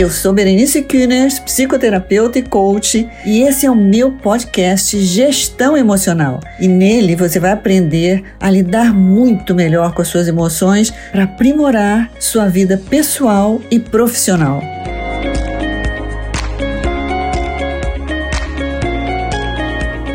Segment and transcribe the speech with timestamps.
[0.00, 6.40] Eu sou Berenice Kühners, psicoterapeuta e coach, e esse é o meu podcast Gestão Emocional.
[6.58, 12.10] E nele você vai aprender a lidar muito melhor com as suas emoções para aprimorar
[12.18, 14.62] sua vida pessoal e profissional.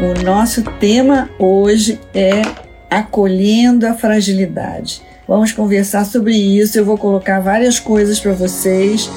[0.02, 2.42] O nosso tema hoje é
[2.90, 5.04] acolhendo a fragilidade.
[5.28, 6.76] Vamos conversar sobre isso.
[6.76, 9.08] Eu vou colocar várias coisas para vocês.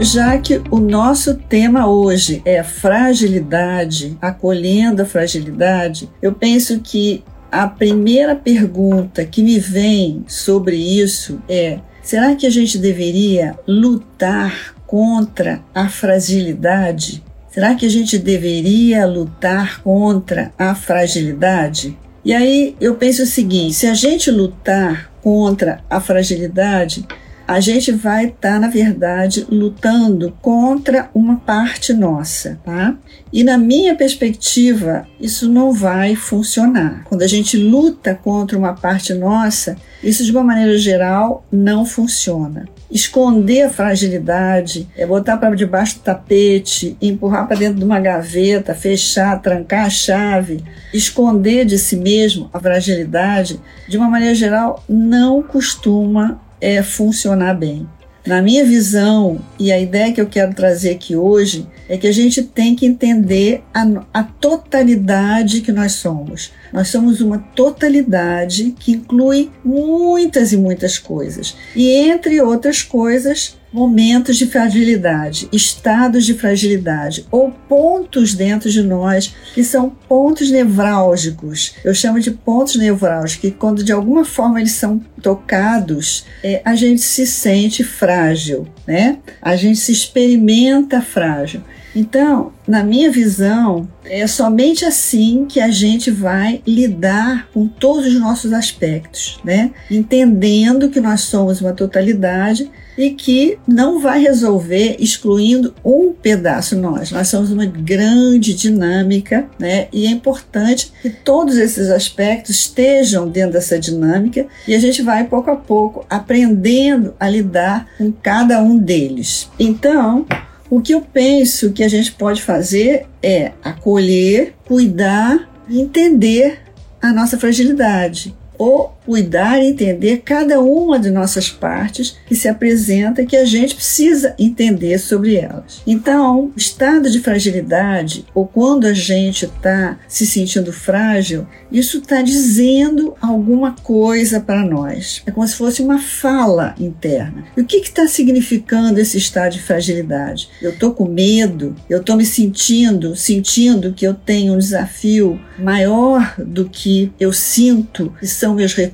[0.00, 7.66] Já que o nosso tema hoje é fragilidade, acolhendo a fragilidade, eu penso que a
[7.66, 15.60] primeira pergunta que me vem sobre isso é: será que a gente deveria lutar contra
[15.74, 17.22] a fragilidade?
[17.50, 21.98] Será que a gente deveria lutar contra a fragilidade?
[22.24, 27.06] E aí eu penso o seguinte: se a gente lutar contra a fragilidade,
[27.50, 32.94] a gente vai estar, tá, na verdade, lutando contra uma parte nossa, tá?
[33.32, 37.02] E na minha perspectiva, isso não vai funcionar.
[37.06, 42.68] Quando a gente luta contra uma parte nossa, isso de uma maneira geral não funciona.
[42.88, 48.76] Esconder a fragilidade, é botar para debaixo do tapete, empurrar para dentro de uma gaveta,
[48.76, 50.62] fechar, trancar a chave,
[50.94, 57.88] esconder de si mesmo a fragilidade, de uma maneira geral, não costuma é, funcionar bem.
[58.26, 62.12] Na minha visão, e a ideia que eu quero trazer aqui hoje, é que a
[62.12, 66.52] gente tem que entender a, a, totalidade que nós somos.
[66.70, 71.56] Nós somos uma totalidade que inclui muitas e muitas coisas.
[71.74, 79.34] E entre outras coisas, momentos de fragilidade, estados de fragilidade ou pontos dentro de nós
[79.54, 81.74] que são pontos nevrálgicos.
[81.84, 86.74] Eu chamo de pontos nevrálgicos, que quando de alguma forma eles são tocados, é, a
[86.74, 89.18] gente se sente frágil, né?
[89.40, 91.62] A gente se experimenta frágil.
[91.94, 98.20] Então, na minha visão, é somente assim que a gente vai lidar com todos os
[98.20, 99.72] nossos aspectos, né?
[99.90, 107.10] Entendendo que nós somos uma totalidade e que não vai resolver excluindo um pedaço nós.
[107.10, 109.88] Nós somos uma grande dinâmica, né?
[109.90, 115.24] E é importante que todos esses aspectos estejam dentro dessa dinâmica e a gente vai
[115.24, 119.48] pouco a pouco aprendendo a lidar com cada um deles.
[119.58, 120.26] Então,
[120.68, 126.58] o que eu penso que a gente pode fazer é acolher, cuidar entender
[127.00, 133.24] a nossa fragilidade ou cuidar e entender cada uma de nossas partes que se apresenta
[133.24, 135.82] que a gente precisa entender sobre elas.
[135.86, 143.14] Então, estado de fragilidade ou quando a gente está se sentindo frágil, isso está dizendo
[143.20, 145.22] alguma coisa para nós.
[145.26, 147.44] É como se fosse uma fala interna.
[147.56, 150.48] E o que está significando esse estado de fragilidade?
[150.60, 156.34] Eu estou com medo, eu estou me sentindo, sentindo que eu tenho um desafio maior
[156.38, 158.89] do que eu sinto que são meus recursos.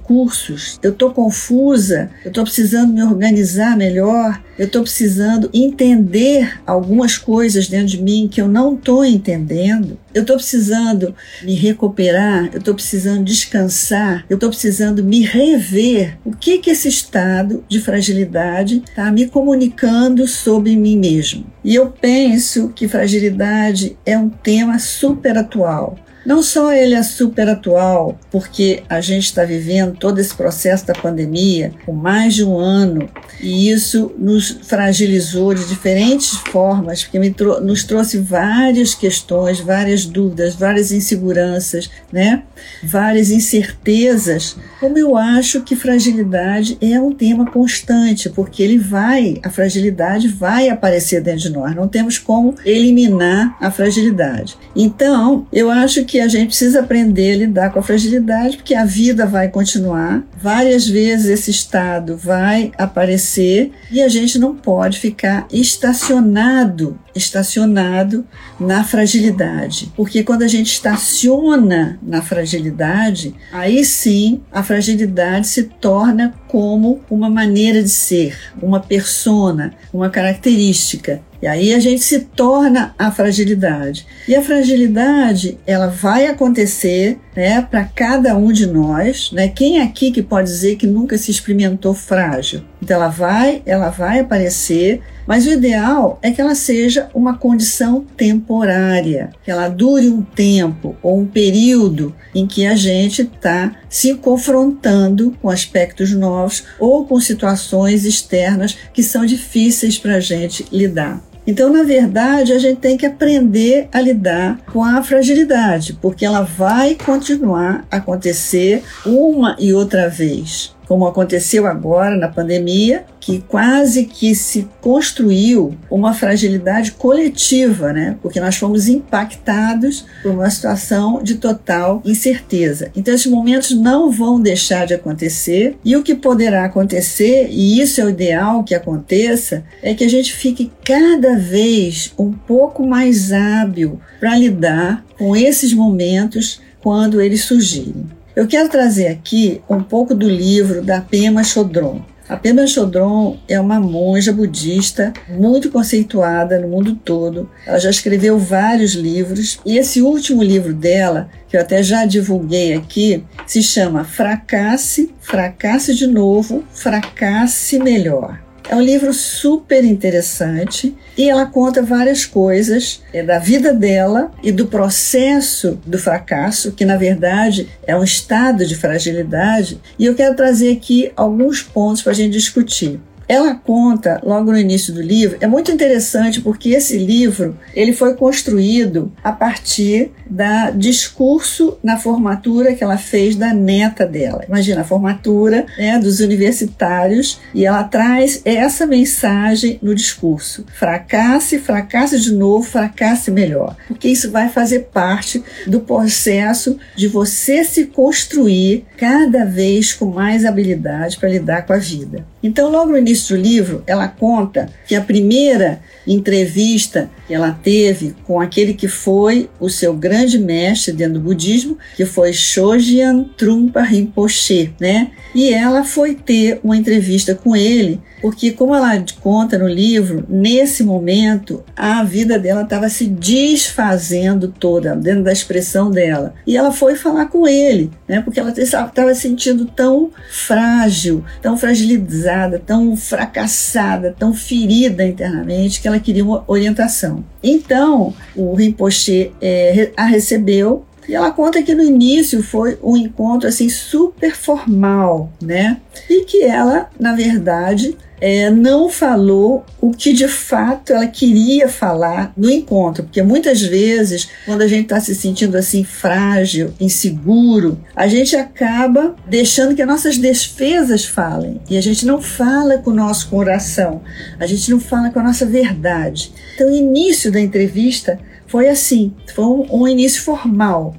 [0.83, 7.69] Eu estou confusa, eu estou precisando me organizar melhor, eu estou precisando entender algumas coisas
[7.69, 9.99] dentro de mim que eu não estou entendendo.
[10.15, 16.19] Eu estou precisando me recuperar, eu estou precisando descansar, eu estou precisando me rever.
[16.25, 21.47] O que que esse estado de fragilidade está me comunicando sobre mim mesmo?
[21.63, 25.99] E eu penso que fragilidade é um tema super atual.
[26.27, 30.93] Não só ele é super atual, porque a gente está vivendo todo esse processo da
[30.93, 33.09] pandemia com mais de um ano
[33.41, 37.19] e isso nos fragilizou de diferentes formas, porque
[37.63, 42.43] nos trouxe várias questões, várias dúvidas, várias inseguranças, né?
[42.83, 44.57] várias incertezas.
[44.81, 50.69] Como eu acho que fragilidade é um tema constante, porque ele vai, a fragilidade vai
[50.69, 51.75] aparecer dentro de nós.
[51.75, 54.57] Não temos como eliminar a fragilidade.
[54.75, 58.85] Então, eu acho que a gente precisa aprender a lidar com a fragilidade, porque a
[58.85, 60.23] vida vai continuar.
[60.41, 68.27] Várias vezes esse estado vai aparecer e a gente não pode ficar estacionado, estacionado
[68.61, 69.93] na fragilidade.
[69.97, 77.31] Porque quando a gente estaciona na fragilidade, aí sim a fragilidade se torna como uma
[77.31, 81.23] maneira de ser, uma persona, uma característica.
[81.41, 84.07] E aí a gente se torna a fragilidade.
[84.27, 89.49] E a fragilidade, ela vai acontecer, né, para cada um de nós, né?
[89.49, 92.63] Quem é aqui que pode dizer que nunca se experimentou frágil?
[92.83, 98.05] Então ela vai, ela vai aparecer, mas o ideal é que ela seja uma condição
[98.17, 104.15] temporária, que ela dure um tempo ou um período em que a gente está se
[104.15, 111.21] confrontando com aspectos novos ou com situações externas que são difíceis para a gente lidar.
[111.47, 116.43] Então, na verdade, a gente tem que aprender a lidar com a fragilidade, porque ela
[116.43, 124.05] vai continuar a acontecer uma e outra vez como aconteceu agora na pandemia, que quase
[124.05, 128.17] que se construiu uma fragilidade coletiva, né?
[128.23, 132.91] Porque nós fomos impactados por uma situação de total incerteza.
[132.95, 138.01] Então, esses momentos não vão deixar de acontecer, e o que poderá acontecer, e isso
[138.01, 143.33] é o ideal que aconteça, é que a gente fique cada vez um pouco mais
[143.33, 148.16] hábil para lidar com esses momentos quando eles surgirem.
[148.37, 152.03] Eu quero trazer aqui um pouco do livro da Pema Chodron.
[152.29, 157.49] A Pema Chodron é uma monja budista muito conceituada no mundo todo.
[157.67, 162.75] Ela já escreveu vários livros e esse último livro dela, que eu até já divulguei
[162.75, 168.46] aqui, se chama Fracasse, Fracasse de Novo, Fracasse Melhor.
[168.69, 174.51] É um livro super interessante e ela conta várias coisas é, da vida dela e
[174.51, 179.81] do processo do fracasso, que na verdade é um estado de fragilidade.
[179.97, 183.01] E eu quero trazer aqui alguns pontos para a gente discutir.
[183.29, 188.15] Ela conta logo no início do livro, é muito interessante porque esse livro ele foi
[188.15, 194.45] construído a partir da discurso na formatura que ela fez da neta dela.
[194.47, 202.21] Imagina a formatura né, dos universitários e ela traz essa mensagem no discurso: fracasse, fracasse
[202.21, 208.85] de novo, fracasse melhor, porque isso vai fazer parte do processo de você se construir
[208.97, 212.25] cada vez com mais habilidade para lidar com a vida.
[212.43, 218.15] Então, logo no início do livro, ela conta que a primeira entrevista que ela teve
[218.25, 223.83] com aquele que foi o seu grande mestre dentro do budismo, que foi Shojyan Trungpa
[223.83, 225.11] Rinpoche, né?
[225.35, 230.83] E ela foi ter uma entrevista com ele porque, como ela conta no livro, nesse
[230.83, 236.35] momento a vida dela estava se desfazendo toda, dentro da expressão dela.
[236.45, 238.21] E ela foi falar com ele, né?
[238.21, 245.87] porque ela estava se sentindo tão frágil, tão fragilizada, tão fracassada, tão ferida internamente, que
[245.87, 247.25] ela queria uma orientação.
[247.41, 253.49] Então, o Rinpoche é, a recebeu e ela conta que no início foi um encontro
[253.49, 255.81] assim super formal, né?
[256.11, 262.33] E que ela, na verdade, é, não falou o que de fato ela queria falar
[262.37, 268.07] no encontro, porque muitas vezes, quando a gente está se sentindo assim frágil, inseguro, a
[268.07, 272.95] gente acaba deixando que as nossas defesas falem e a gente não fala com o
[272.95, 274.03] nosso coração,
[274.39, 276.33] a gente não fala com a nossa verdade.
[276.55, 280.95] Então, início da entrevista foi assim, foi um, um início formal.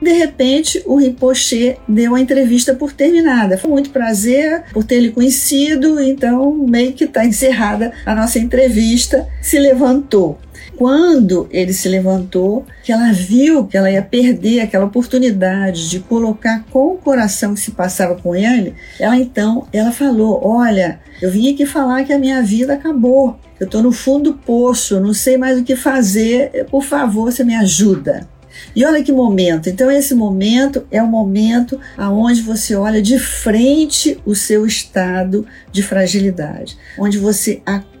[0.00, 3.58] De repente, o Rinpoche deu a entrevista por terminada.
[3.58, 9.26] Foi muito prazer por ter lhe conhecido, então meio que está encerrada a nossa entrevista.
[9.40, 10.38] Se levantou.
[10.76, 16.64] Quando ele se levantou, que ela viu que ela ia perder aquela oportunidade de colocar
[16.70, 21.52] com o coração que se passava com ele, ela então, ela falou: "Olha, eu vim
[21.52, 23.38] aqui falar que a minha vida acabou.
[23.58, 26.66] Eu estou no fundo do poço, não sei mais o que fazer.
[26.70, 28.28] Por favor, você me ajuda."
[28.74, 29.68] E olha que momento.
[29.68, 35.82] Então, esse momento é o momento aonde você olha de frente o seu estado de
[35.82, 37.95] fragilidade, onde você acolhe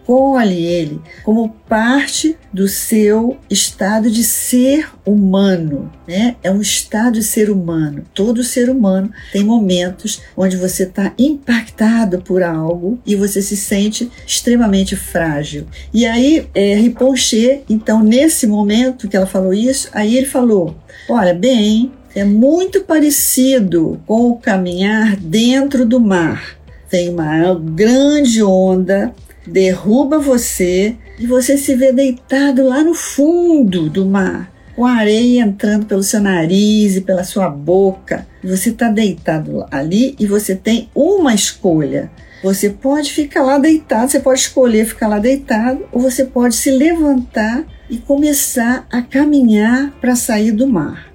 [0.52, 6.36] ele como parte do seu estado de ser humano, né?
[6.42, 8.04] É um estado de ser humano.
[8.14, 14.10] Todo ser humano tem momentos onde você está impactado por algo e você se sente
[14.26, 15.66] extremamente frágil.
[15.92, 16.76] E aí, é,
[17.68, 20.76] então, nesse momento que ela falou isso, aí ele falou:
[21.08, 26.56] Olha, bem, é muito parecido com o caminhar dentro do mar.
[26.88, 29.14] Tem uma grande onda
[29.46, 35.42] derruba você e você se vê deitado lá no fundo do mar, com a areia
[35.42, 38.26] entrando pelo seu nariz e pela sua boca.
[38.42, 42.10] Você está deitado ali e você tem uma escolha.
[42.42, 46.70] Você pode ficar lá deitado, você pode escolher ficar lá deitado, ou você pode se
[46.70, 51.06] levantar e começar a caminhar para sair do mar.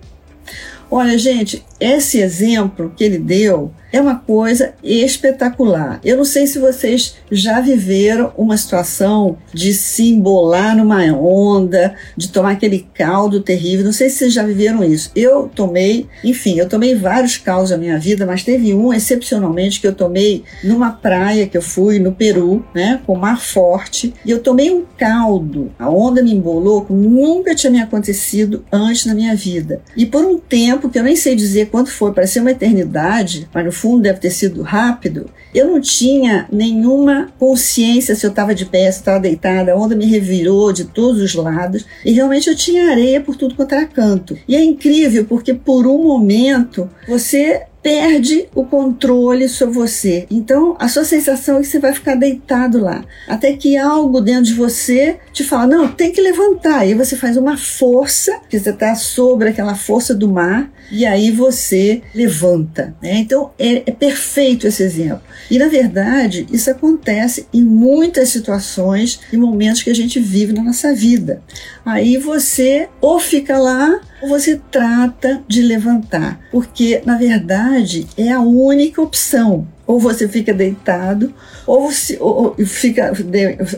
[0.90, 6.00] Olha, gente, esse exemplo que ele deu é uma coisa espetacular.
[6.04, 12.30] Eu não sei se vocês já viveram uma situação de se embolar numa onda, de
[12.30, 13.84] tomar aquele caldo terrível.
[13.84, 15.12] Não sei se vocês já viveram isso.
[15.16, 19.88] Eu tomei, enfim, eu tomei vários caldos na minha vida, mas teve um excepcionalmente que
[19.88, 24.40] eu tomei numa praia que eu fui no Peru, né, com mar forte, e eu
[24.40, 25.72] tomei um caldo.
[25.78, 29.82] A onda me embolou nunca tinha me acontecido antes na minha vida.
[29.98, 33.66] E por um tempo que eu nem sei dizer quanto foi, parecia uma eternidade, mas
[33.66, 38.66] no fundo deve ter sido rápido, eu não tinha nenhuma consciência se eu estava de
[38.66, 42.56] pé, se estava deitada, a onda me revirou de todos os lados e realmente eu
[42.56, 44.38] tinha areia por tudo quanto era canto.
[44.48, 50.28] E é incrível porque por um momento você perde o controle sobre você.
[50.30, 54.44] Então, a sua sensação é que você vai ficar deitado lá, até que algo dentro
[54.44, 56.86] de você te fala: "Não, tem que levantar".
[56.86, 61.32] E você faz uma força, que você está sobre aquela força do mar, e aí
[61.32, 62.96] você levanta.
[63.02, 63.16] Né?
[63.16, 65.22] Então, é, é perfeito esse exemplo.
[65.50, 70.64] E na verdade, isso acontece em muitas situações e momentos que a gente vive na
[70.64, 71.42] nossa vida.
[71.86, 79.02] Aí você ou fica lá você trata de levantar, porque na verdade é a única
[79.02, 79.68] opção.
[79.86, 81.34] Ou você fica deitado,
[81.68, 83.12] ou, se, ou fica,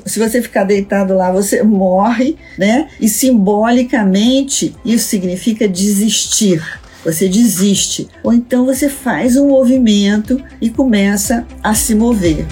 [0.05, 2.87] se você ficar deitado lá, você morre, né?
[3.01, 6.61] E simbolicamente isso significa desistir
[7.03, 8.07] você desiste.
[8.23, 12.45] Ou então você faz um movimento e começa a se mover.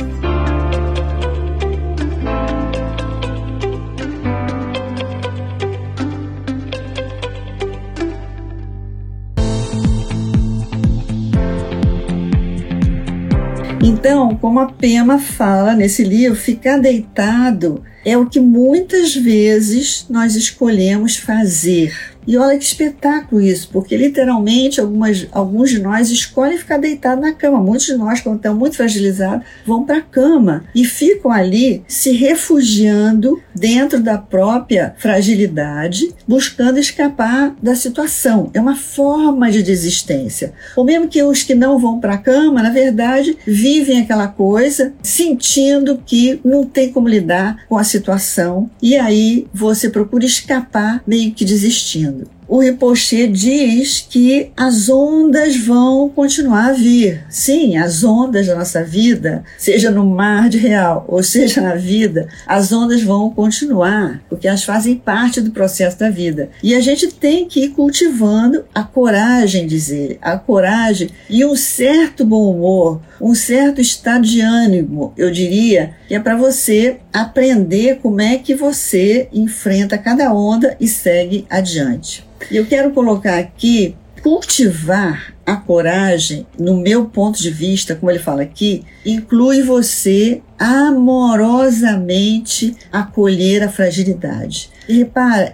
[13.91, 20.33] Então, como a Pema fala nesse livro, ficar deitado é o que muitas vezes nós
[20.35, 22.10] escolhemos fazer.
[22.27, 27.33] E olha que espetáculo isso, porque literalmente algumas, alguns de nós escolhem ficar deitado na
[27.33, 27.59] cama.
[27.59, 32.11] Muitos de nós, quando estão muito fragilizados, vão para a cama e ficam ali se
[32.11, 38.51] refugiando dentro da própria fragilidade, buscando escapar da situação.
[38.53, 40.53] É uma forma de desistência.
[40.75, 44.93] Ou mesmo que os que não vão para a cama, na verdade, vivem aquela coisa
[45.01, 51.31] sentindo que não tem como lidar com a situação e aí você procura escapar meio
[51.31, 57.23] que desistindo and o Rinpoche diz que as ondas vão continuar a vir.
[57.29, 62.27] Sim, as ondas da nossa vida, seja no mar de real ou seja na vida,
[62.45, 66.49] as ondas vão continuar, porque elas fazem parte do processo da vida.
[66.61, 72.25] E a gente tem que ir cultivando a coragem, dizer, a coragem e um certo
[72.25, 78.19] bom humor, um certo estado de ânimo, eu diria, que é para você aprender como
[78.19, 82.29] é que você enfrenta cada onda e segue adiante.
[82.49, 88.19] E eu quero colocar aqui cultivar a coragem, no meu ponto de vista, como ele
[88.19, 94.69] fala aqui, inclui você amorosamente acolher a fragilidade.
[94.87, 95.51] E repara,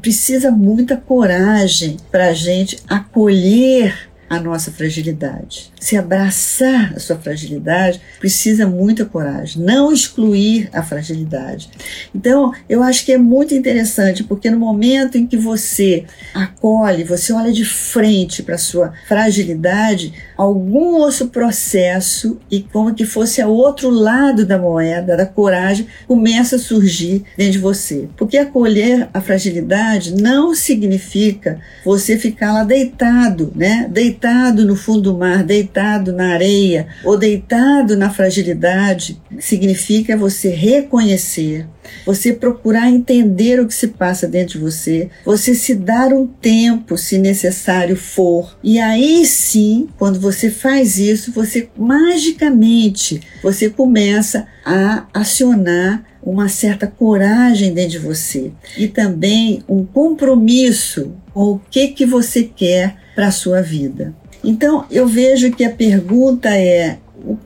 [0.00, 5.72] precisa muita coragem para a gente acolher a nossa fragilidade.
[5.78, 11.70] Se abraçar a sua fragilidade precisa muita coragem, não excluir a fragilidade.
[12.14, 17.32] Então, eu acho que é muito interessante, porque no momento em que você acolhe, você
[17.32, 23.50] olha de frente para a sua fragilidade, algum outro processo, e como que fosse o
[23.50, 28.08] outro lado da moeda, da coragem, começa a surgir dentro de você.
[28.16, 33.86] Porque acolher a fragilidade não significa você ficar lá deitado, né?
[33.90, 40.48] Deitado deitado no fundo do mar, deitado na areia ou deitado na fragilidade, significa você
[40.48, 41.66] reconhecer,
[42.06, 46.96] você procurar entender o que se passa dentro de você, você se dar um tempo,
[46.96, 48.56] se necessário for.
[48.64, 56.86] E aí sim, quando você faz isso, você magicamente você começa a acionar uma certa
[56.86, 63.28] coragem dentro de você e também um compromisso com o que que você quer para
[63.28, 64.14] a sua vida.
[64.42, 66.98] Então, eu vejo que a pergunta é: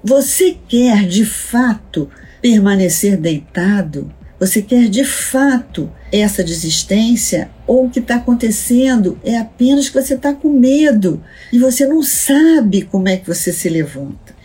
[0.02, 2.10] você quer de fato
[2.42, 4.12] permanecer deitado?
[4.40, 7.50] Você quer de fato essa desistência?
[7.66, 11.22] Ou o que está acontecendo é apenas que você está com medo
[11.52, 14.36] e você não sabe como é que você se levanta?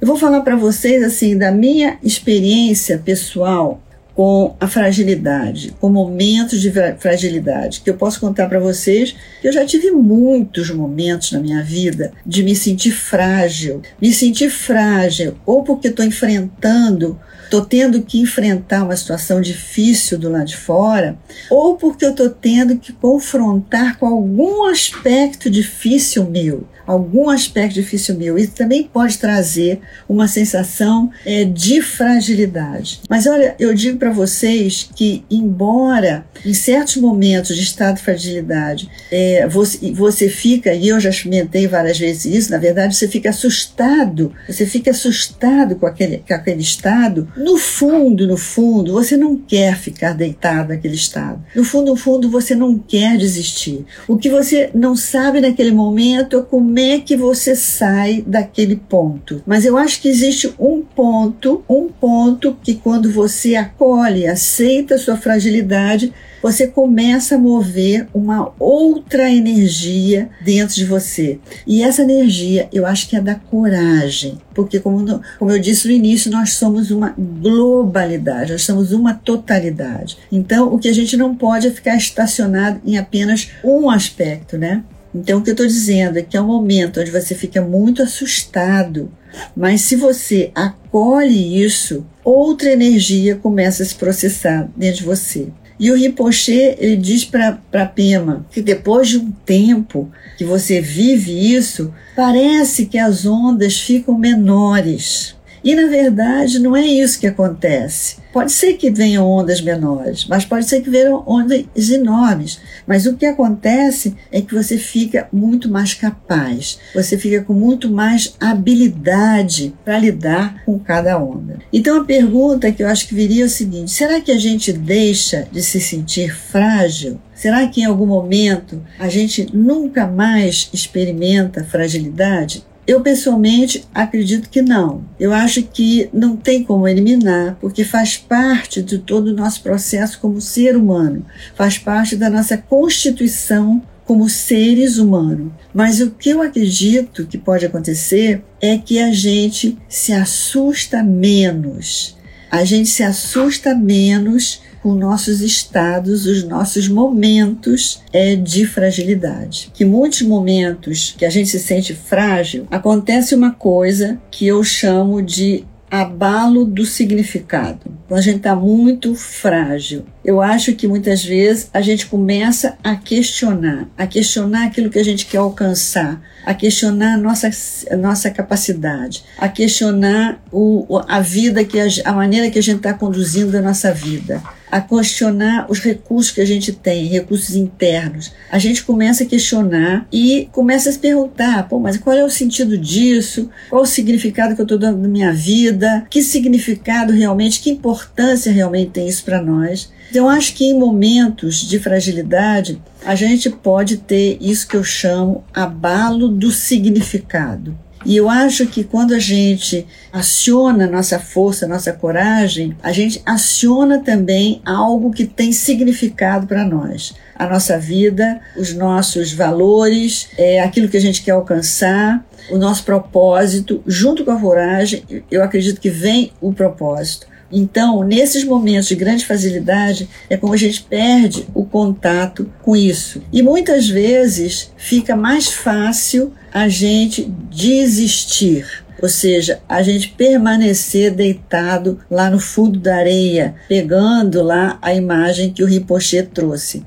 [0.00, 3.80] Eu vou falar para vocês assim da minha experiência pessoal
[4.14, 9.52] com a fragilidade, com momentos de fragilidade, que eu posso contar para vocês que eu
[9.52, 15.62] já tive muitos momentos na minha vida de me sentir frágil, me sentir frágil ou
[15.62, 21.18] porque estou enfrentando, estou tendo que enfrentar uma situação difícil do lado de fora,
[21.50, 28.16] ou porque eu estou tendo que confrontar com algum aspecto difícil meu, algum aspecto difícil
[28.16, 28.38] meu.
[28.38, 33.00] Isso também pode trazer uma sensação é, de fragilidade.
[33.08, 38.90] Mas olha, eu digo para vocês que, embora em certos momentos de estado de fragilidade
[39.10, 43.30] é, você, você fica, e eu já experimentei várias vezes isso, na verdade, você fica
[43.30, 47.28] assustado, você fica assustado com aquele, com aquele estado.
[47.36, 51.42] No fundo, no fundo, você não quer ficar deitado naquele estado.
[51.54, 53.84] No fundo, no fundo, você não quer desistir.
[54.06, 59.42] O que você não sabe naquele momento é como é que você sai daquele ponto.
[59.46, 64.98] Mas eu acho que existe um ponto, um ponto que quando você acolhe, aceita a
[64.98, 66.12] sua fragilidade,
[66.42, 71.38] você começa a mover uma outra energia dentro de você.
[71.64, 75.94] E essa energia, eu acho que é da coragem, porque como, como eu disse no
[75.94, 80.18] início, nós somos uma globalidade, nós somos uma totalidade.
[80.32, 84.82] Então, o que a gente não pode é ficar estacionado em apenas um aspecto, né?
[85.14, 88.02] Então, o que eu estou dizendo é que é um momento onde você fica muito
[88.02, 89.10] assustado,
[89.54, 95.48] mas se você acolhe isso, outra energia começa a se processar dentro de você.
[95.78, 101.54] E o Rinpoche, ele diz para Pema que depois de um tempo que você vive
[101.54, 105.34] isso, parece que as ondas ficam menores.
[105.64, 108.16] E na verdade não é isso que acontece.
[108.32, 112.58] Pode ser que venham ondas menores, mas pode ser que venham ondas enormes.
[112.86, 117.90] Mas o que acontece é que você fica muito mais capaz, você fica com muito
[117.90, 121.58] mais habilidade para lidar com cada onda.
[121.70, 124.72] Então a pergunta que eu acho que viria é o seguinte: será que a gente
[124.72, 127.20] deixa de se sentir frágil?
[127.34, 132.64] Será que em algum momento a gente nunca mais experimenta fragilidade?
[132.86, 135.04] Eu pessoalmente acredito que não.
[135.18, 140.18] Eu acho que não tem como eliminar, porque faz parte de todo o nosso processo
[140.20, 141.24] como ser humano,
[141.54, 145.52] faz parte da nossa constituição como seres humanos.
[145.72, 152.16] Mas o que eu acredito que pode acontecer é que a gente se assusta menos.
[152.50, 159.70] A gente se assusta menos com nossos estados, os nossos momentos é, de fragilidade.
[159.72, 165.22] Que muitos momentos que a gente se sente frágil, acontece uma coisa que eu chamo
[165.22, 167.80] de abalo do significado.
[168.08, 170.06] Quando a gente está muito frágil.
[170.24, 175.04] Eu acho que muitas vezes a gente começa a questionar, a questionar aquilo que a
[175.04, 177.50] gente quer alcançar, a questionar a nossa,
[177.90, 182.78] a nossa capacidade, a questionar o, a vida, que a, a maneira que a gente
[182.78, 188.32] está conduzindo a nossa vida a questionar os recursos que a gente tem, recursos internos.
[188.50, 192.30] A gente começa a questionar e começa a se perguntar: pô, mas qual é o
[192.30, 193.50] sentido disso?
[193.68, 196.06] Qual o significado que eu estou dando na minha vida?
[196.08, 199.92] Que significado realmente, que importância realmente tem isso para nós?
[200.12, 204.84] Então, eu acho que em momentos de fragilidade, a gente pode ter isso que eu
[204.84, 207.74] chamo abalo do significado.
[208.04, 214.00] E eu acho que quando a gente aciona nossa força, nossa coragem, a gente aciona
[214.00, 217.14] também algo que tem significado para nós.
[217.34, 222.84] A nossa vida, os nossos valores, é, aquilo que a gente quer alcançar, o nosso
[222.84, 227.31] propósito, junto com a coragem, eu acredito que vem o propósito.
[227.52, 233.22] Então, nesses momentos de grande facilidade, é como a gente perde o contato com isso.
[233.30, 238.66] E muitas vezes fica mais fácil a gente desistir.
[239.02, 245.52] Ou seja, a gente permanecer deitado lá no fundo da areia, pegando lá a imagem
[245.52, 246.84] que o Rinpoche trouxe.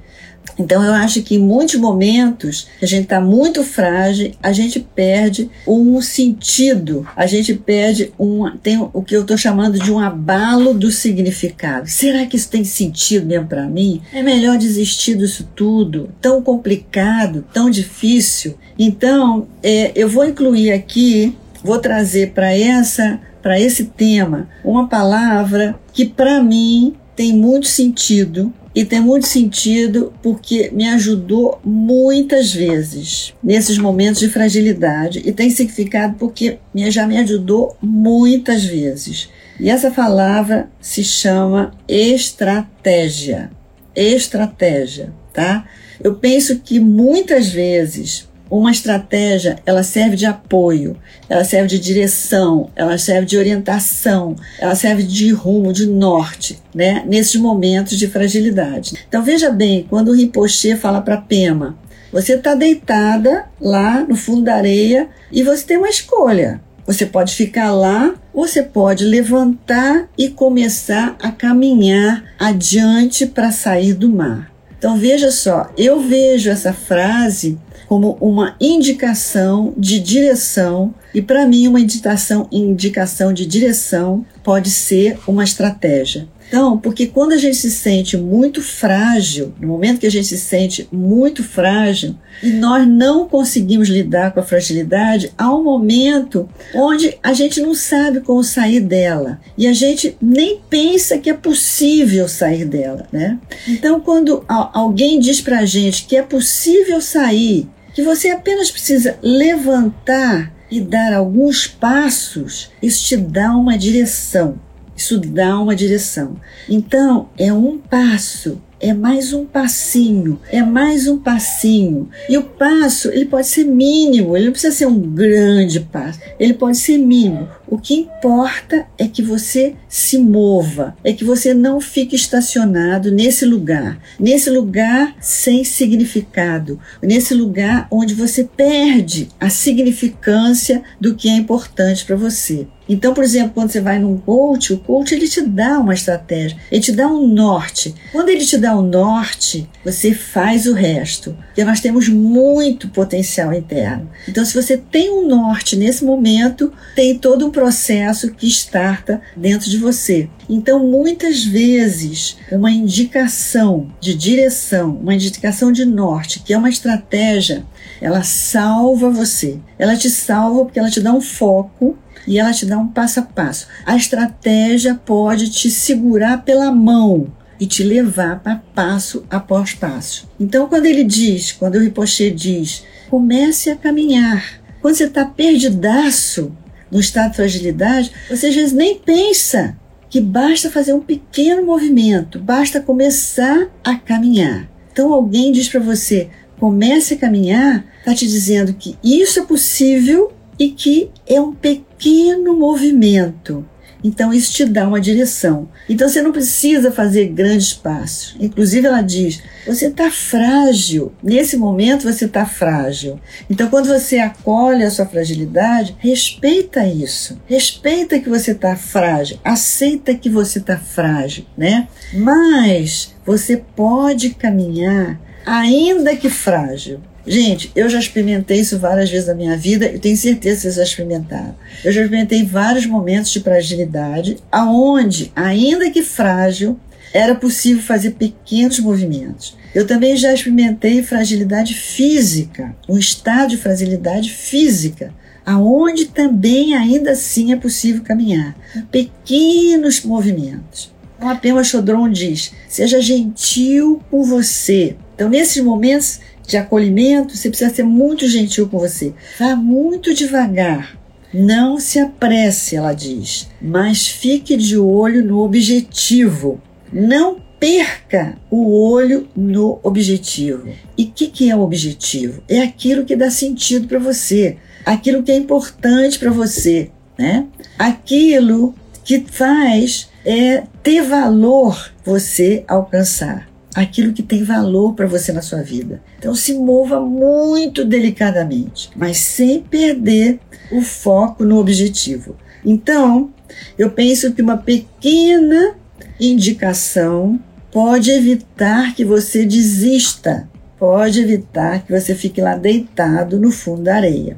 [0.57, 5.49] Então eu acho que em muitos momentos a gente está muito frágil, a gente perde
[5.67, 10.73] um sentido, a gente perde um tem o que eu estou chamando de um abalo
[10.73, 11.89] do significado.
[11.89, 14.01] Será que isso tem sentido mesmo para mim?
[14.13, 18.55] É melhor desistir disso tudo, tão complicado, tão difícil.
[18.77, 25.79] Então é, eu vou incluir aqui, vou trazer para essa para esse tema uma palavra
[25.93, 33.33] que para mim tem muito sentido e tem muito sentido porque me ajudou muitas vezes
[33.41, 36.59] nesses momentos de fragilidade e tem significado porque
[36.89, 39.29] já me ajudou muitas vezes.
[39.57, 43.49] E essa palavra se chama estratégia.
[43.95, 45.65] Estratégia, tá?
[46.03, 52.69] Eu penso que muitas vezes uma estratégia, ela serve de apoio, ela serve de direção,
[52.75, 57.03] ela serve de orientação, ela serve de rumo, de norte, né?
[57.07, 58.95] Nesses momentos de fragilidade.
[59.07, 61.77] Então veja bem, quando o Rinpoche fala para Pema,
[62.11, 66.61] você está deitada lá no fundo da areia e você tem uma escolha.
[66.85, 74.07] Você pode ficar lá, você pode levantar e começar a caminhar adiante para sair do
[74.07, 74.51] mar.
[74.77, 81.67] Então veja só, eu vejo essa frase como uma indicação de direção e para mim
[81.67, 86.27] uma indicação, indicação de direção pode ser uma estratégia.
[86.47, 90.37] Então, porque quando a gente se sente muito frágil, no momento que a gente se
[90.37, 97.17] sente muito frágil, e nós não conseguimos lidar com a fragilidade, há um momento onde
[97.23, 99.39] a gente não sabe como sair dela.
[99.57, 103.39] E a gente nem pensa que é possível sair dela, né?
[103.67, 110.53] Então, quando alguém diz pra gente que é possível sair, que você apenas precisa levantar
[110.69, 114.59] e dar alguns passos, isso te dá uma direção.
[114.97, 116.35] Isso dá uma direção.
[116.67, 122.09] Então, é um passo é mais um passinho, é mais um passinho.
[122.29, 126.53] E o passo, ele pode ser mínimo, ele não precisa ser um grande passo, ele
[126.53, 127.47] pode ser mínimo.
[127.67, 133.45] O que importa é que você se mova, é que você não fique estacionado nesse
[133.45, 141.35] lugar, nesse lugar sem significado, nesse lugar onde você perde a significância do que é
[141.35, 142.67] importante para você.
[142.87, 146.57] Então, por exemplo, quando você vai num coach, o coach ele te dá uma estratégia,
[146.71, 147.95] ele te dá um norte.
[148.11, 151.35] Quando ele te dá o um norte, você faz o resto.
[151.47, 154.09] Porque nós temos muito potencial interno.
[154.27, 159.69] Então, se você tem um norte nesse momento, tem todo um processo que starta dentro
[159.69, 160.29] de você.
[160.47, 167.65] Então, muitas vezes, uma indicação de direção, uma indicação de norte, que é uma estratégia,
[167.99, 169.59] ela salva você.
[169.79, 173.19] Ela te salva porque ela te dá um foco e ela te dá um passo
[173.19, 173.67] a passo.
[173.85, 180.29] A estratégia pode te segurar pela mão e te levar para passo após passo.
[180.39, 184.61] Então, quando ele diz, quando o Ripochet diz, comece a caminhar.
[184.81, 186.51] Quando você está perdidaço
[186.91, 189.77] no estado de fragilidade, você às vezes nem pensa
[190.09, 194.69] que basta fazer um pequeno movimento, basta começar a caminhar.
[194.91, 200.31] Então, alguém diz para você, comece a caminhar, está te dizendo que isso é possível
[200.59, 203.65] e que é um pequeno movimento.
[204.05, 205.67] Então isso te dá uma direção.
[205.89, 208.35] Então você não precisa fazer grandes passos.
[208.39, 211.11] Inclusive ela diz: você está frágil.
[211.23, 213.19] Nesse momento você está frágil.
[213.49, 217.41] Então quando você acolhe a sua fragilidade, respeita isso.
[217.47, 219.39] Respeita que você está frágil.
[219.43, 221.87] Aceita que você está frágil, né?
[222.13, 226.99] Mas você pode caminhar ainda que frágil.
[227.27, 230.75] Gente, eu já experimentei isso várias vezes na minha vida e tenho certeza que vocês
[230.75, 231.55] já experimentaram.
[231.83, 236.79] Eu já experimentei vários momentos de fragilidade, aonde, ainda que frágil,
[237.11, 239.57] era possível fazer pequenos movimentos.
[239.73, 245.13] Eu também já experimentei fragilidade física, um estado de fragilidade física,
[245.45, 248.55] aonde também ainda assim é possível caminhar.
[248.91, 250.93] Pequenos movimentos.
[251.19, 254.95] A Pema Chodron diz: seja gentil com você.
[255.15, 259.13] Então, nesses momentos, de acolhimento, você precisa ser muito gentil com você.
[259.39, 260.97] Vá muito devagar.
[261.33, 266.61] Não se apresse, ela diz, mas fique de olho no objetivo.
[266.93, 270.69] Não perca o olho no objetivo.
[270.97, 272.41] E o que, que é o objetivo?
[272.47, 277.47] É aquilo que dá sentido para você, aquilo que é importante para você, né?
[277.77, 285.41] Aquilo que faz é ter valor você alcançar aquilo que tem valor para você na
[285.41, 286.01] sua vida.
[286.17, 290.39] Então se mova muito delicadamente, mas sem perder
[290.71, 292.37] o foco no objetivo.
[292.63, 293.29] Então,
[293.77, 295.75] eu penso que uma pequena
[296.19, 297.39] indicação
[297.71, 303.95] pode evitar que você desista, pode evitar que você fique lá deitado no fundo da
[303.95, 304.37] areia.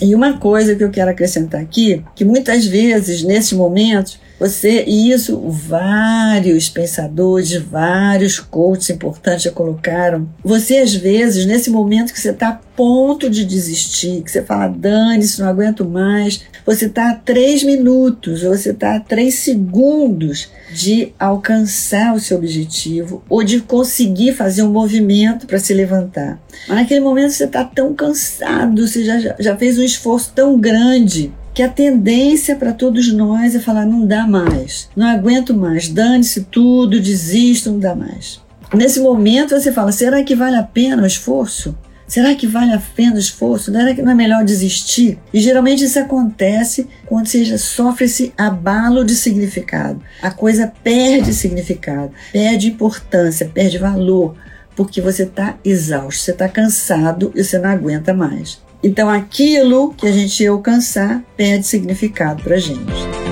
[0.00, 5.10] E uma coisa que eu quero acrescentar aqui, que muitas vezes nesses momentos você, e
[5.12, 10.28] isso vários pensadores, vários coaches importantes já colocaram.
[10.44, 14.66] Você, às vezes, nesse momento que você está a ponto de desistir, que você fala,
[14.66, 20.48] dane-se, não aguento mais, você está a três minutos, ou você está a três segundos
[20.72, 26.42] de alcançar o seu objetivo, ou de conseguir fazer um movimento para se levantar.
[26.66, 31.32] Mas naquele momento você está tão cansado, você já, já fez um esforço tão grande
[31.54, 36.42] que a tendência para todos nós é falar: não dá mais, não aguento mais, dane-se
[36.50, 38.42] tudo, desisto, não dá mais.
[38.74, 41.76] Nesse momento você fala: será que vale a pena o esforço?
[42.06, 43.72] Será que vale a pena o esforço?
[43.72, 45.18] Será que não é melhor desistir?
[45.32, 50.02] E geralmente isso acontece quando você sofre esse abalo de significado.
[50.20, 54.36] A coisa perde significado, perde importância, perde valor,
[54.76, 58.62] porque você está exausto, você está cansado e você não aguenta mais.
[58.84, 63.24] Então aquilo que a gente alcançar perde significado para a gente.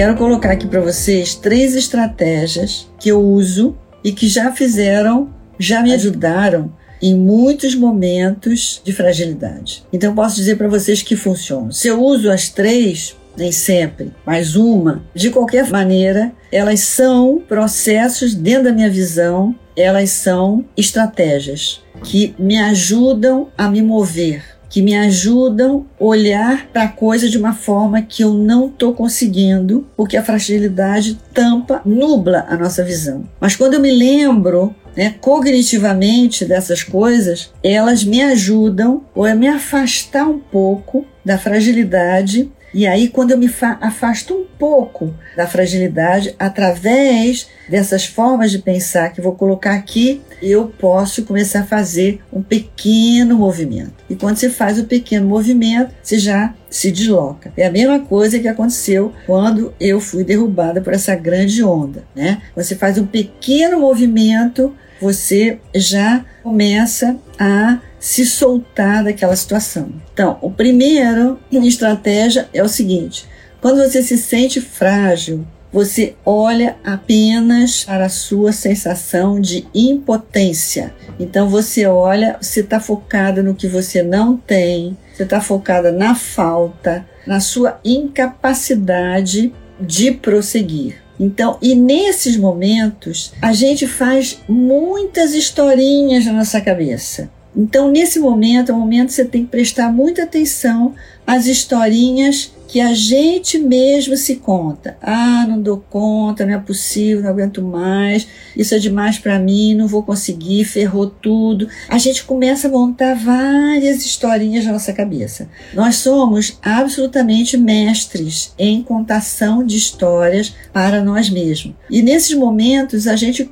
[0.00, 5.82] quero colocar aqui para vocês três estratégias que eu uso e que já fizeram, já
[5.82, 6.72] me ajudaram
[7.02, 9.84] em muitos momentos de fragilidade.
[9.92, 11.70] Então posso dizer para vocês que funcionam.
[11.70, 18.34] Se eu uso as três, nem sempre, mas uma, de qualquer maneira, elas são processos
[18.34, 24.94] dentro da minha visão, elas são estratégias que me ajudam a me mover, que me
[24.94, 30.16] ajudam a olhar para a coisa de uma forma que eu não estou conseguindo, porque
[30.16, 33.26] a fragilidade tampa, nubla a nossa visão.
[33.40, 39.48] Mas quando eu me lembro né, cognitivamente dessas coisas, elas me ajudam ou a me
[39.48, 46.34] afastar um pouco da fragilidade e aí, quando eu me afasto um pouco da fragilidade,
[46.38, 52.42] através dessas formas de pensar que vou colocar aqui, eu posso começar a fazer um
[52.42, 54.04] pequeno movimento.
[54.08, 57.52] E quando você faz o pequeno movimento, você já se desloca.
[57.56, 62.40] É a mesma coisa que aconteceu quando eu fui derrubada por essa grande onda, né?
[62.54, 69.90] Você faz um pequeno movimento, você já começa a se soltar daquela situação.
[70.12, 73.26] Então, o primeiro estratégia é o seguinte:
[73.60, 80.92] quando você se sente frágil, você olha apenas para a sua sensação de impotência.
[81.18, 86.14] Então você olha, você está focada no que você não tem, você está focada na
[86.14, 91.02] falta, na sua incapacidade de prosseguir.
[91.18, 97.30] Então, e nesses momentos, a gente faz muitas historinhas na nossa cabeça.
[97.60, 100.94] Então, nesse momento, é um momento que você tem que prestar muita atenção
[101.26, 104.96] às historinhas que a gente mesmo se conta.
[105.02, 109.74] Ah, não dou conta, não é possível, não aguento mais, isso é demais para mim,
[109.74, 111.68] não vou conseguir, ferrou tudo.
[111.88, 115.48] A gente começa a montar várias historinhas na nossa cabeça.
[115.74, 121.74] Nós somos absolutamente mestres em contação de histórias para nós mesmos.
[121.90, 123.50] E nesses momentos a gente,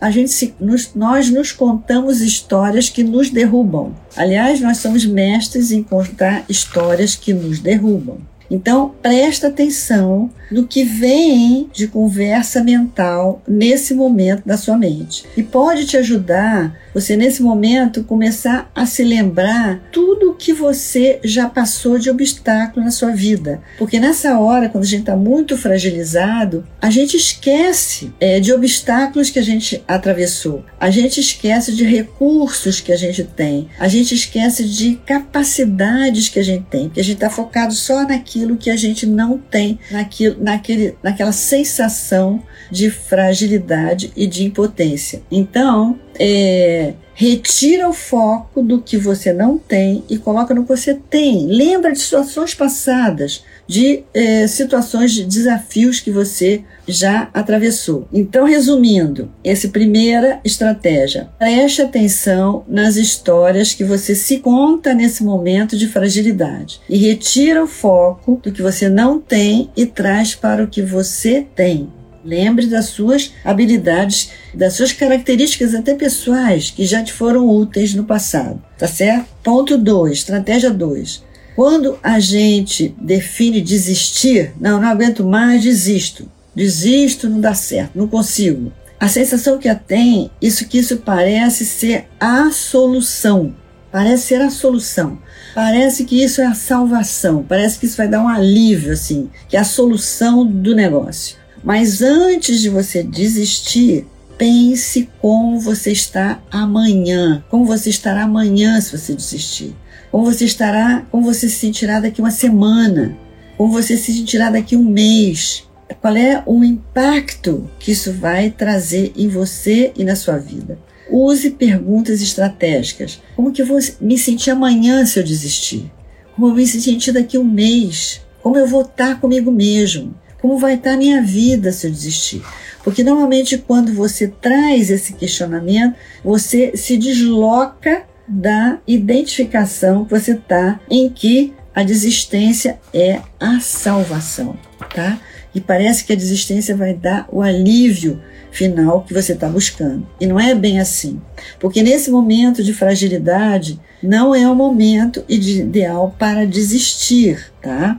[0.00, 3.92] a gente se, nos, nós nos contamos histórias que nos derrubam.
[4.16, 8.18] Aliás, nós somos mestres em contar histórias que nos derrubam.
[8.50, 15.24] Então, presta atenção no que vem de conversa mental nesse momento da sua mente.
[15.36, 21.46] E pode te ajudar você nesse momento começar a se lembrar tudo que você já
[21.46, 23.60] passou de obstáculo na sua vida.
[23.76, 29.28] Porque nessa hora, quando a gente está muito fragilizado, a gente esquece é, de obstáculos
[29.28, 34.14] que a gente atravessou, a gente esquece de recursos que a gente tem, a gente
[34.14, 38.70] esquece de capacidades que a gente tem, porque a gente está focado só naquilo que
[38.70, 45.22] a gente não tem, naquilo, naquele, naquela sensação de fragilidade e de impotência.
[45.30, 50.94] Então, é, retira o foco do que você não tem e coloca no que você
[50.94, 51.46] tem.
[51.46, 58.08] Lembra de situações passadas, de é, situações de desafios que você já atravessou.
[58.12, 65.76] Então, resumindo, essa primeira estratégia, preste atenção nas histórias que você se conta nesse momento
[65.76, 70.68] de fragilidade e retira o foco do que você não tem e traz para o
[70.68, 71.88] que você tem.
[72.24, 78.02] Lembre das suas habilidades, das suas características até pessoais que já te foram úteis no
[78.02, 79.26] passado, tá certo?
[79.44, 81.24] Ponto 2, estratégia 2.
[81.54, 86.28] Quando a gente define desistir, não, não aguento mais, desisto.
[86.56, 88.72] Desisto, não dá certo, não consigo.
[88.98, 93.54] A sensação que a tem, isso que isso parece ser a solução.
[93.92, 95.18] Parece ser a solução.
[95.54, 97.44] Parece que isso é a salvação.
[97.46, 101.36] Parece que isso vai dar um alívio, assim, que é a solução do negócio.
[101.62, 104.06] Mas antes de você desistir,
[104.38, 109.74] pense como você está amanhã, como você estará amanhã se você desistir,
[110.10, 113.16] como você estará, como você se sentirá daqui uma semana,
[113.56, 115.65] como você se sentirá daqui um mês.
[116.00, 120.78] Qual é o impacto que isso vai trazer em você e na sua vida?
[121.10, 123.20] Use perguntas estratégicas.
[123.34, 125.90] Como que eu vou me sentir amanhã se eu desistir?
[126.34, 128.20] Como eu vou me sentir daqui um mês?
[128.42, 130.14] Como eu vou estar comigo mesmo?
[130.40, 132.42] Como vai estar a minha vida se eu desistir?
[132.84, 140.80] Porque normalmente quando você traz esse questionamento, você se desloca da identificação que você está
[140.90, 144.56] em que a desistência é a salvação,
[144.94, 145.20] tá?
[145.56, 150.06] E parece que a desistência vai dar o alívio final que você está buscando.
[150.20, 151.18] E não é bem assim.
[151.58, 157.98] Porque nesse momento de fragilidade, não é o momento ideal para desistir, tá?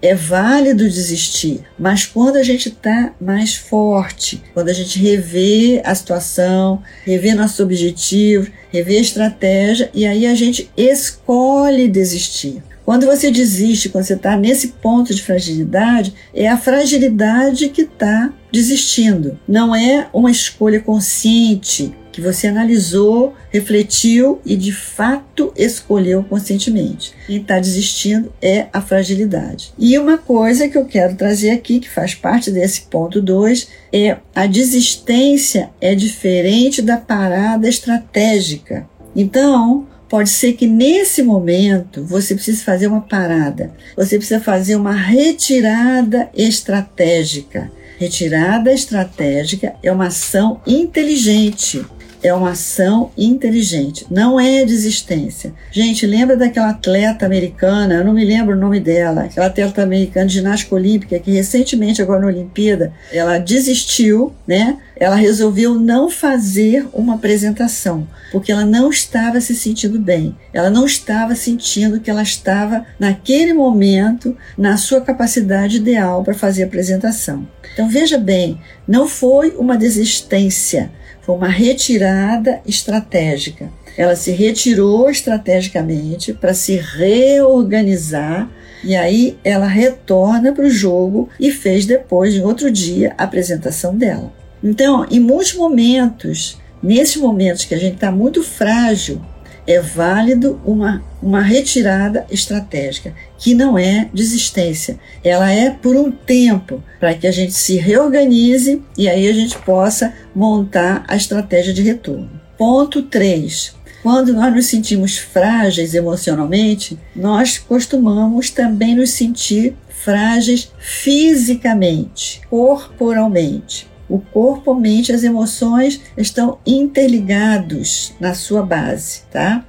[0.00, 5.94] é válido desistir, mas quando a gente está mais forte, quando a gente revê a
[5.94, 12.62] situação, revê nosso objetivo, revê a estratégia e aí a gente escolhe desistir.
[12.84, 18.32] Quando você desiste, quando você está nesse ponto de fragilidade, é a fragilidade que está
[18.52, 19.38] desistindo.
[19.48, 27.12] Não é uma escolha consciente que você analisou, refletiu e de fato escolheu conscientemente.
[27.26, 29.72] Quem está desistindo é a fragilidade.
[29.76, 34.18] E uma coisa que eu quero trazer aqui, que faz parte desse ponto 2, é
[34.32, 38.88] a desistência é diferente da parada estratégica.
[39.16, 44.94] Então, Pode ser que nesse momento você precise fazer uma parada, você precisa fazer uma
[44.94, 47.68] retirada estratégica.
[47.98, 51.84] Retirada estratégica é uma ação inteligente
[52.24, 55.52] é uma ação inteligente, não é desistência.
[55.70, 60.26] Gente, lembra daquela atleta americana, eu não me lembro o nome dela, aquela atleta americana
[60.26, 64.78] de ginástica olímpica que recentemente, agora na Olimpíada, ela desistiu, né?
[64.96, 70.34] Ela resolveu não fazer uma apresentação, porque ela não estava se sentindo bem.
[70.50, 76.62] Ela não estava sentindo que ela estava, naquele momento, na sua capacidade ideal para fazer
[76.62, 77.46] a apresentação.
[77.74, 78.58] Então, veja bem,
[78.88, 80.90] não foi uma desistência
[81.24, 83.70] foi uma retirada estratégica.
[83.96, 88.50] Ela se retirou estrategicamente para se reorganizar
[88.82, 93.96] e aí ela retorna para o jogo e fez depois, em outro dia, a apresentação
[93.96, 94.32] dela.
[94.62, 99.20] Então, em muitos momentos, nesses momentos que a gente está muito frágil,
[99.66, 104.98] é válido uma, uma retirada estratégica, que não é desistência.
[105.22, 109.58] Ela é por um tempo, para que a gente se reorganize e aí a gente
[109.58, 112.30] possa montar a estratégia de retorno.
[112.56, 113.74] Ponto 3.
[114.02, 123.88] Quando nós nos sentimos frágeis emocionalmente, nós costumamos também nos sentir frágeis fisicamente, corporalmente.
[124.08, 129.64] O corpo, mente e as emoções estão interligados na sua base, tá?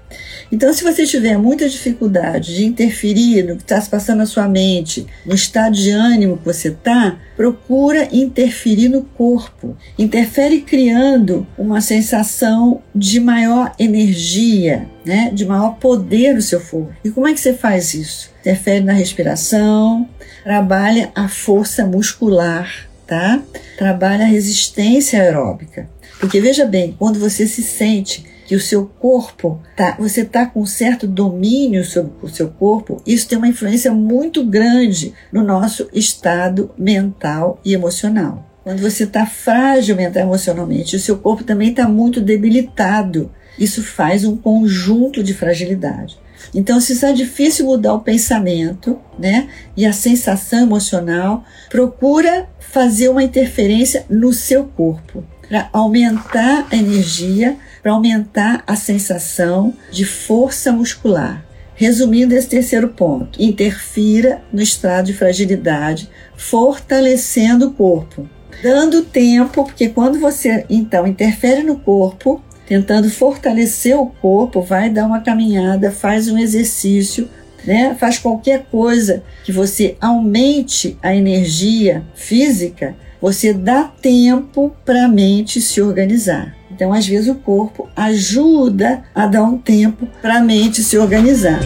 [0.52, 4.48] Então, se você tiver muita dificuldade de interferir no que está se passando na sua
[4.48, 9.76] mente, no estado de ânimo que você está, procura interferir no corpo.
[9.98, 15.32] Interfere criando uma sensação de maior energia, né?
[15.34, 16.94] de maior poder no seu corpo.
[17.04, 18.30] E como é que você faz isso?
[18.42, 20.08] Interfere na respiração,
[20.44, 23.42] trabalha a força muscular tá?
[23.78, 25.90] Trabalha a resistência aeróbica.
[26.20, 30.62] Porque veja bem, quando você se sente que o seu corpo tá, você tá com
[30.62, 35.90] um certo domínio sobre o seu corpo, isso tem uma influência muito grande no nosso
[35.94, 38.46] estado mental e emocional.
[38.64, 43.32] Quando você está frágil mental e emocionalmente, o seu corpo também está muito debilitado.
[43.60, 46.18] Isso faz um conjunto de fragilidade.
[46.56, 53.22] Então, se está difícil mudar o pensamento, né, e a sensação emocional, procura fazer uma
[53.22, 61.46] interferência no seu corpo para aumentar a energia, para aumentar a sensação de força muscular.
[61.76, 68.30] Resumindo esse terceiro ponto, interfira no estado de fragilidade, fortalecendo o corpo,
[68.64, 75.06] dando tempo, porque quando você então interfere no corpo, tentando fortalecer o corpo, vai dar
[75.06, 77.30] uma caminhada, faz um exercício,
[77.66, 77.96] né?
[78.00, 85.62] Faz qualquer coisa que você aumente a energia física, você dá tempo para a mente
[85.62, 86.56] se organizar.
[86.72, 91.60] Então, às vezes, o corpo ajuda a dar um tempo para a mente se organizar.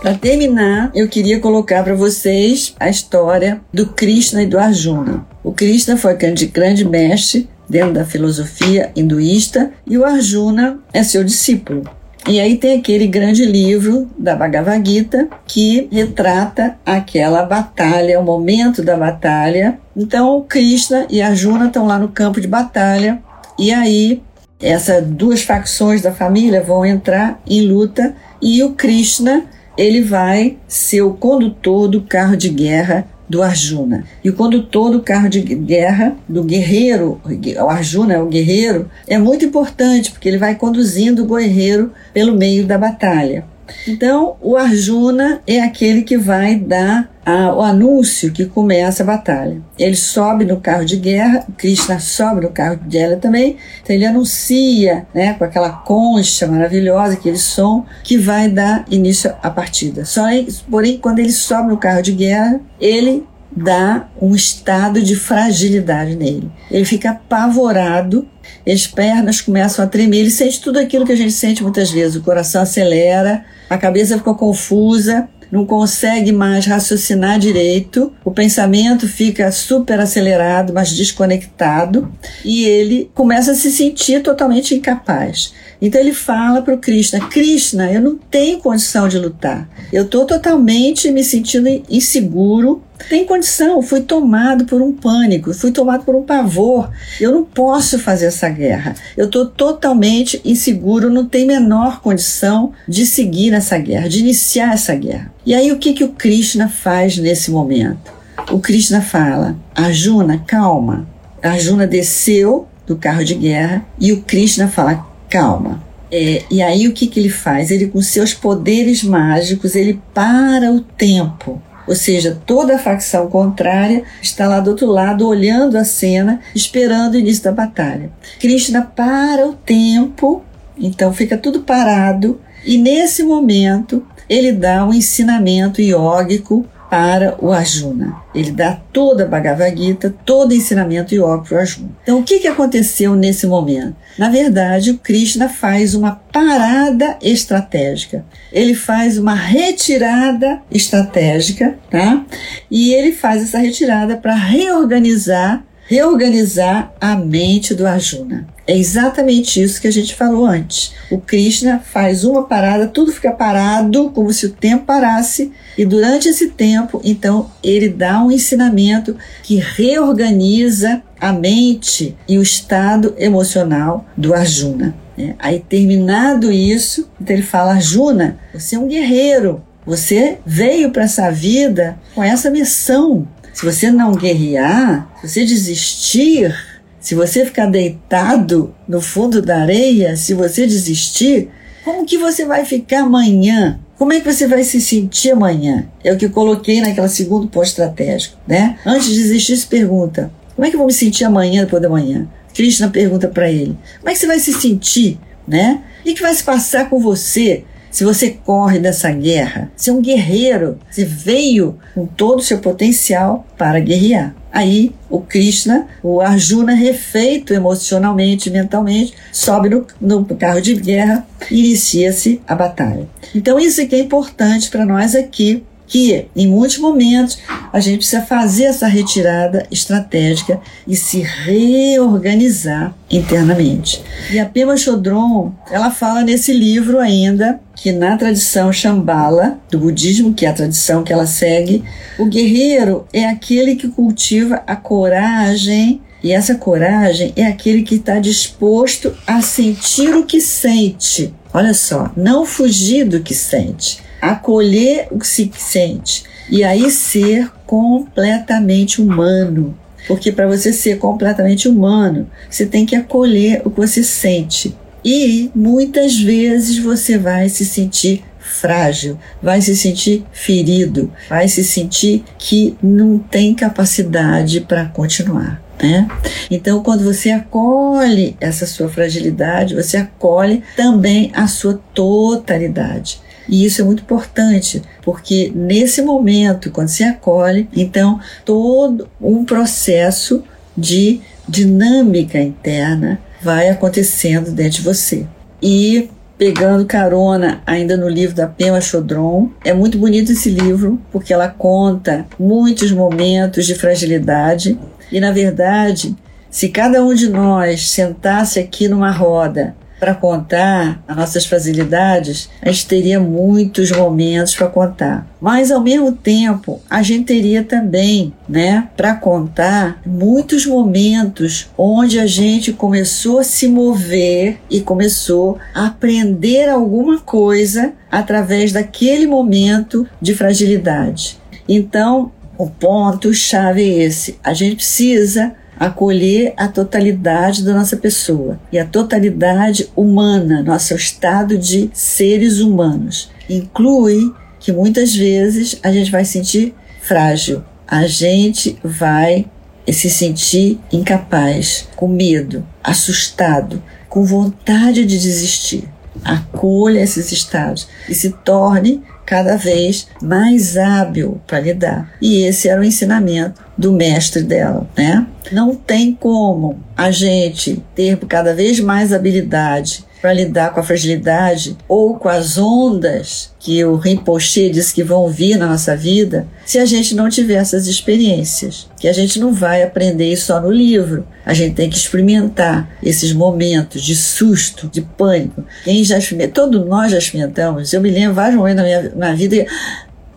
[0.00, 5.26] Para terminar, eu queria colocar para vocês a história do Krishna e do Arjuna.
[5.42, 11.24] O Krishna foi grande, grande mestre dentro da filosofia hinduísta e o Arjuna é seu
[11.24, 11.82] discípulo.
[12.28, 18.82] E aí tem aquele grande livro da Bhagavad Gita que retrata aquela batalha, o momento
[18.82, 19.80] da batalha.
[19.96, 23.20] Então, Krishna e Arjuna estão lá no campo de batalha
[23.58, 24.22] e aí
[24.60, 29.44] essas duas facções da família vão entrar em luta e o Krishna
[29.78, 34.04] ele vai ser o condutor do carro de guerra do Arjuna.
[34.24, 39.18] E o condutor do carro de guerra, do guerreiro, o Arjuna é o guerreiro, é
[39.18, 43.44] muito importante porque ele vai conduzindo o guerreiro pelo meio da batalha.
[43.86, 49.60] Então, o Arjuna é aquele que vai dar a, o anúncio que começa a batalha.
[49.78, 54.06] Ele sobe no carro de guerra, Krishna sobe no carro de guerra também, então ele
[54.06, 60.04] anuncia, né, com aquela concha maravilhosa, aquele som, que vai dar início à partida.
[60.04, 60.22] Só,
[60.70, 66.50] porém, quando ele sobe no carro de guerra, ele dá um estado de fragilidade nele.
[66.70, 68.26] Ele fica apavorado,
[68.66, 72.16] as pernas começam a tremer, ele sente tudo aquilo que a gente sente muitas vezes,
[72.16, 79.50] o coração acelera, a cabeça fica confusa, não consegue mais raciocinar direito, o pensamento fica
[79.50, 82.12] super acelerado, mas desconectado,
[82.44, 85.54] e ele começa a se sentir totalmente incapaz.
[85.80, 89.68] Então ele fala para o Krishna: Krishna, eu não tenho condição de lutar.
[89.92, 92.82] Eu estou totalmente me sentindo inseguro.
[93.08, 96.90] Tem condição, fui tomado por um pânico, fui tomado por um pavor.
[97.20, 98.94] Eu não posso fazer essa guerra.
[99.16, 104.94] Eu estou totalmente inseguro, não tenho menor condição de seguir essa guerra, de iniciar essa
[104.94, 105.32] guerra.
[105.46, 108.12] E aí o que, que o Krishna faz nesse momento?
[108.50, 111.06] O Krishna fala: Arjuna, calma.
[111.42, 115.86] Arjuna desceu do carro de guerra e o Krishna fala: calma.
[116.10, 117.70] É, e aí o que, que ele faz?
[117.70, 121.60] Ele com seus poderes mágicos, ele para o tempo.
[121.88, 127.14] Ou seja, toda a facção contrária está lá do outro lado, olhando a cena, esperando
[127.14, 128.10] o início da batalha.
[128.38, 130.42] Krishna para o tempo,
[130.78, 138.16] então fica tudo parado, e nesse momento ele dá um ensinamento iógico para o Arjuna.
[138.34, 141.90] Ele dá toda a Bhagavad Gita, todo o ensinamento yoga para o Arjuna.
[142.02, 143.96] Então, o que, que aconteceu nesse momento?
[144.18, 148.24] Na verdade, o Krishna faz uma parada estratégica.
[148.52, 152.24] Ele faz uma retirada estratégica, tá?
[152.70, 158.46] E ele faz essa retirada para reorganizar reorganizar a mente do Arjuna.
[158.66, 160.92] É exatamente isso que a gente falou antes.
[161.10, 166.28] O Krishna faz uma parada, tudo fica parado, como se o tempo parasse, e durante
[166.28, 174.04] esse tempo, então, ele dá um ensinamento que reorganiza a mente e o estado emocional
[174.14, 174.94] do Arjuna.
[175.16, 175.34] Né?
[175.38, 181.30] Aí, terminado isso, então ele fala: Arjuna, você é um guerreiro, você veio para essa
[181.30, 183.26] vida com essa missão
[183.58, 186.54] se você não guerrear, se você desistir,
[187.00, 191.48] se você ficar deitado no fundo da areia, se você desistir,
[191.84, 193.80] como que você vai ficar amanhã?
[193.98, 195.88] Como é que você vai se sentir amanhã?
[196.04, 198.78] É o que eu coloquei naquela segundo ponto estratégico, né?
[198.86, 201.88] Antes de desistir, se pergunta: como é que eu vou me sentir amanhã depois da
[201.88, 202.28] manhã?
[202.54, 205.82] Krishna pergunta para ele: como é que você vai se sentir, né?
[206.02, 210.00] O que vai se passar com você se você corre dessa guerra, você é um
[210.00, 214.34] guerreiro, você veio com todo o seu potencial para guerrear.
[214.50, 221.66] Aí o Krishna, o Arjuna refeito emocionalmente, mentalmente, sobe no, no carro de guerra e
[221.66, 223.06] inicia-se a batalha.
[223.34, 227.38] Então isso aqui é importante para nós aqui que em muitos momentos
[227.72, 234.02] a gente precisa fazer essa retirada estratégica e se reorganizar internamente.
[234.30, 240.34] E a Pema Chodron, ela fala nesse livro ainda que na tradição Shambhala do budismo,
[240.34, 241.82] que é a tradição que ela segue,
[242.18, 248.18] o guerreiro é aquele que cultiva a coragem e essa coragem é aquele que está
[248.18, 251.32] disposto a sentir o que sente.
[251.54, 257.50] Olha só, não fugir do que sente acolher o que se sente e aí ser
[257.66, 259.76] completamente humano.
[260.06, 264.74] Porque para você ser completamente humano, você tem que acolher o que você sente.
[265.04, 272.24] E muitas vezes você vai se sentir frágil, vai se sentir ferido, vai se sentir
[272.38, 275.62] que não tem capacidade para continuar.
[275.80, 276.08] Né?
[276.50, 283.20] Então, quando você acolhe essa sua fragilidade, você acolhe também a sua totalidade.
[283.48, 290.42] E isso é muito importante, porque nesse momento, quando se acolhe, então todo um processo
[290.76, 295.26] de dinâmica interna vai acontecendo dentro de você.
[295.62, 299.50] E pegando carona ainda no livro da Pema Chodron.
[299.64, 304.78] É muito bonito esse livro, porque ela conta muitos momentos de fragilidade.
[305.10, 306.14] E, na verdade,
[306.48, 312.70] se cada um de nós sentasse aqui numa roda para contar as nossas facilidades, a
[312.70, 315.26] gente teria muitos momentos para contar.
[315.40, 322.26] Mas ao mesmo tempo, a gente teria também, né, para contar muitos momentos onde a
[322.26, 330.34] gente começou a se mover e começou a aprender alguma coisa através daquele momento de
[330.34, 331.38] fragilidade.
[331.68, 334.38] Então, o ponto chave é esse.
[334.42, 341.56] A gente precisa acolher a totalidade da nossa pessoa e a totalidade humana, nosso estado
[341.56, 343.30] de seres humanos.
[343.48, 349.46] Inclui que muitas vezes a gente vai sentir frágil, a gente vai
[349.90, 355.88] se sentir incapaz, com medo, assustado, com vontade de desistir.
[356.24, 362.12] Acolha esses estados e se torne cada vez mais hábil para lidar.
[362.20, 365.24] E esse era o ensinamento do mestre dela, né?
[365.52, 371.76] Não tem como a gente ter cada vez mais habilidade para lidar com a fragilidade
[371.86, 376.76] ou com as ondas que o Rinpoche diz que vão vir na nossa vida se
[376.78, 378.88] a gente não tiver essas experiências.
[378.98, 381.24] Que a gente não vai aprender isso só no livro.
[381.46, 385.64] A gente tem que experimentar esses momentos de susto, de pânico.
[385.84, 387.92] Quem já experimentou, todos nós já experimentamos.
[387.92, 389.66] Eu me lembro vários momentos na minha na vida e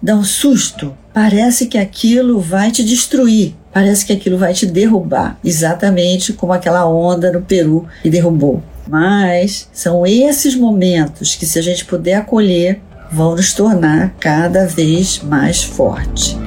[0.01, 0.95] dá um susto.
[1.13, 3.55] Parece que aquilo vai te destruir.
[3.73, 5.37] Parece que aquilo vai te derrubar.
[5.43, 8.63] Exatamente como aquela onda no Peru que derrubou.
[8.87, 12.81] Mas são esses momentos que, se a gente puder acolher,
[13.11, 16.37] vão nos tornar cada vez mais forte.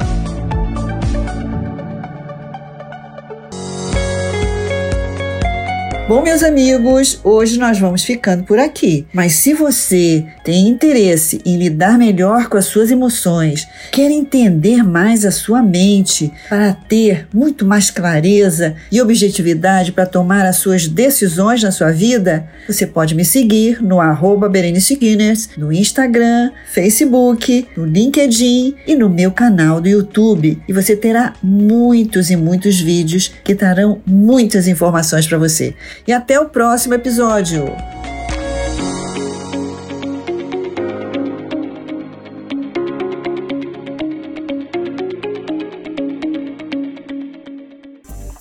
[6.06, 9.06] Bom, meus amigos, hoje nós vamos ficando por aqui.
[9.10, 15.24] Mas se você tem interesse em lidar melhor com as suas emoções, quer entender mais
[15.24, 21.62] a sua mente para ter muito mais clareza e objetividade para tomar as suas decisões
[21.62, 27.86] na sua vida, você pode me seguir no arroba Berenice Guinness, no Instagram, Facebook, no
[27.86, 30.60] LinkedIn e no meu canal do YouTube.
[30.68, 35.74] E você terá muitos e muitos vídeos que trarão muitas informações para você
[36.06, 37.66] e até o próximo episódio.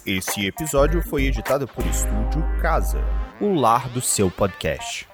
[0.05, 3.01] Esse episódio foi editado por Estúdio Casa,
[3.39, 5.12] o lar do seu podcast.